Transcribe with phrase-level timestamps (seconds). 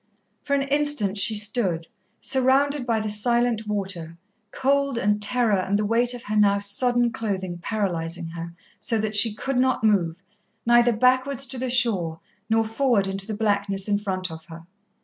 [0.41, 1.85] For an instant she stood,
[2.19, 4.17] surrounded by the silent water,
[4.49, 9.15] cold and terror and the weight of her now sodden clothing paralysing her, so that
[9.15, 10.23] she could move
[10.65, 12.19] neither backwards to the shore
[12.49, 14.65] nor forward into the blackness in front of her.